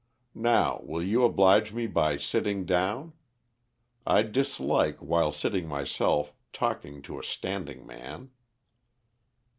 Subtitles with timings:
[0.33, 3.13] Now will you oblige me by sitting down?
[4.03, 8.31] I dislike, while sitting myself, talking to a standing man."